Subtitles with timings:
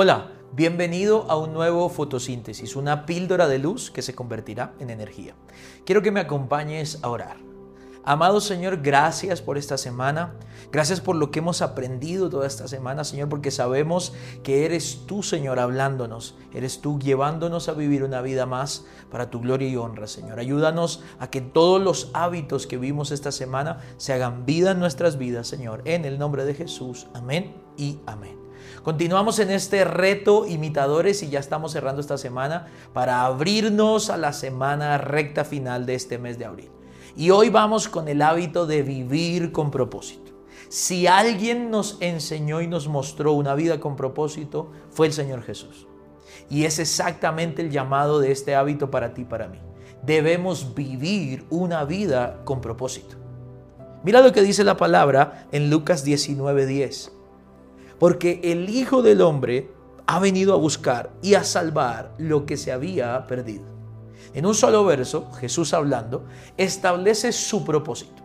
[0.00, 5.34] Hola, bienvenido a un nuevo fotosíntesis, una píldora de luz que se convertirá en energía.
[5.84, 7.38] Quiero que me acompañes a orar.
[8.04, 10.36] Amado Señor, gracias por esta semana.
[10.70, 14.12] Gracias por lo que hemos aprendido toda esta semana, Señor, porque sabemos
[14.44, 16.36] que eres tú, Señor, hablándonos.
[16.54, 20.38] Eres tú llevándonos a vivir una vida más para tu gloria y honra, Señor.
[20.38, 25.18] Ayúdanos a que todos los hábitos que vimos esta semana se hagan vida en nuestras
[25.18, 25.82] vidas, Señor.
[25.86, 27.08] En el nombre de Jesús.
[27.14, 28.47] Amén y amén.
[28.82, 34.32] Continuamos en este reto imitadores y ya estamos cerrando esta semana para abrirnos a la
[34.32, 36.70] semana recta final de este mes de abril.
[37.16, 40.32] Y hoy vamos con el hábito de vivir con propósito.
[40.68, 45.86] Si alguien nos enseñó y nos mostró una vida con propósito, fue el Señor Jesús.
[46.50, 49.58] Y es exactamente el llamado de este hábito para ti y para mí.
[50.04, 53.16] Debemos vivir una vida con propósito.
[54.04, 57.17] Mira lo que dice la palabra en Lucas 19:10
[57.98, 59.70] porque el Hijo del Hombre
[60.06, 63.64] ha venido a buscar y a salvar lo que se había perdido.
[64.34, 66.24] En un solo verso, Jesús hablando,
[66.56, 68.22] establece su propósito.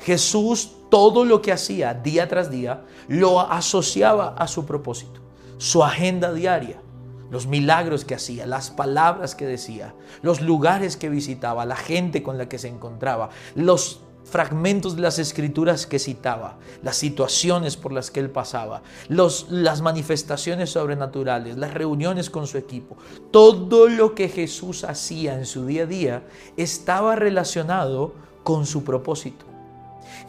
[0.00, 5.20] Jesús todo lo que hacía día tras día lo asociaba a su propósito,
[5.58, 6.80] su agenda diaria,
[7.30, 12.38] los milagros que hacía, las palabras que decía, los lugares que visitaba, la gente con
[12.38, 18.10] la que se encontraba, los fragmentos de las escrituras que citaba, las situaciones por las
[18.10, 22.96] que él pasaba, los, las manifestaciones sobrenaturales, las reuniones con su equipo,
[23.30, 26.22] todo lo que Jesús hacía en su día a día
[26.56, 29.44] estaba relacionado con su propósito.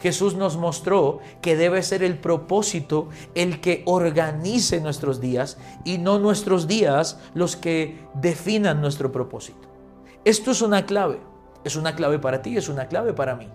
[0.00, 6.18] Jesús nos mostró que debe ser el propósito el que organice nuestros días y no
[6.18, 9.68] nuestros días los que definan nuestro propósito.
[10.24, 11.20] Esto es una clave,
[11.64, 13.48] es una clave para ti, es una clave para mí.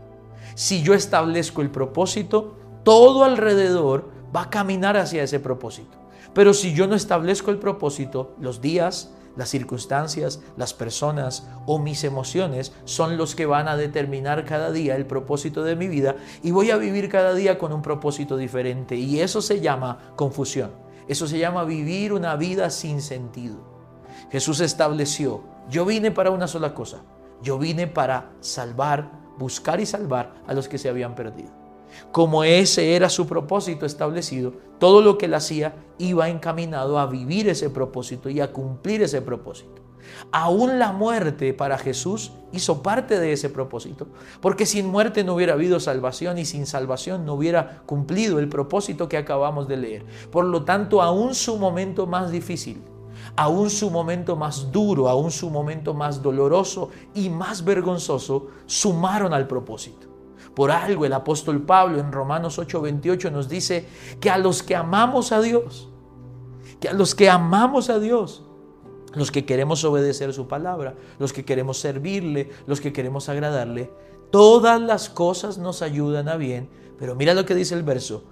[0.56, 5.98] Si yo establezco el propósito, todo alrededor va a caminar hacia ese propósito.
[6.34, 12.04] Pero si yo no establezco el propósito, los días, las circunstancias, las personas o mis
[12.04, 16.52] emociones son los que van a determinar cada día el propósito de mi vida y
[16.52, 18.96] voy a vivir cada día con un propósito diferente.
[18.96, 20.72] Y eso se llama confusión.
[21.08, 23.58] Eso se llama vivir una vida sin sentido.
[24.32, 27.02] Jesús estableció, yo vine para una sola cosa.
[27.42, 31.50] Yo vine para salvar buscar y salvar a los que se habían perdido.
[32.12, 37.50] Como ese era su propósito establecido, todo lo que él hacía iba encaminado a vivir
[37.50, 39.82] ese propósito y a cumplir ese propósito.
[40.32, 44.08] Aún la muerte para Jesús hizo parte de ese propósito,
[44.42, 49.10] porque sin muerte no hubiera habido salvación y sin salvación no hubiera cumplido el propósito
[49.10, 50.06] que acabamos de leer.
[50.32, 52.82] Por lo tanto, aún su momento más difícil,
[53.36, 59.48] aún su momento más duro, aún su momento más doloroso y más vergonzoso, sumaron al
[59.48, 60.08] propósito.
[60.56, 63.86] Por algo el apóstol Pablo en Romanos 8:28 nos dice
[64.20, 65.90] que a los que amamos a Dios,
[66.80, 68.44] que a los que amamos a Dios,
[69.16, 73.92] los que queremos obedecer su palabra, los que queremos servirle, los que queremos agradarle,
[74.30, 76.70] todas las cosas nos ayudan a bien.
[76.98, 78.24] Pero mira lo que dice el verso,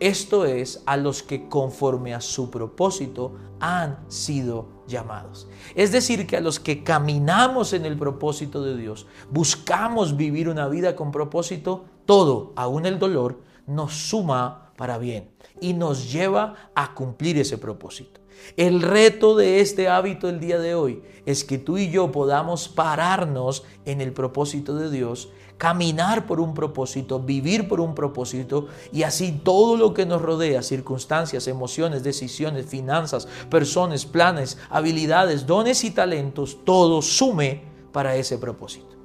[0.00, 5.48] esto es a los que conforme a su propósito han sido llamados.
[5.74, 10.68] Es decir, que a los que caminamos en el propósito de Dios, buscamos vivir una
[10.68, 16.94] vida con propósito, todo, aún el dolor, nos suma para bien y nos lleva a
[16.94, 18.20] cumplir ese propósito.
[18.56, 22.68] El reto de este hábito el día de hoy es que tú y yo podamos
[22.68, 29.02] pararnos en el propósito de Dios caminar por un propósito, vivir por un propósito y
[29.02, 35.90] así todo lo que nos rodea, circunstancias, emociones, decisiones, finanzas, personas, planes, habilidades, dones y
[35.90, 37.62] talentos, todo sume
[37.92, 38.96] para ese propósito.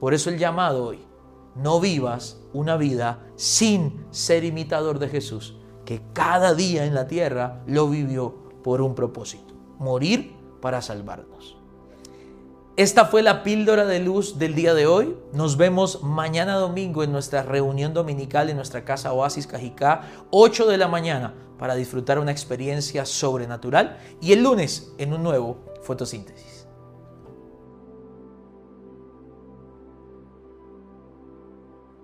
[0.00, 0.98] Por eso el llamado hoy,
[1.54, 7.62] no vivas una vida sin ser imitador de Jesús, que cada día en la tierra
[7.66, 11.61] lo vivió por un propósito, morir para salvarnos.
[12.82, 15.16] Esta fue la píldora de luz del día de hoy.
[15.32, 20.00] Nos vemos mañana domingo en nuestra reunión dominical en nuestra casa Oasis Cajicá,
[20.32, 25.58] 8 de la mañana, para disfrutar una experiencia sobrenatural y el lunes en un nuevo
[25.84, 26.51] fotosíntesis.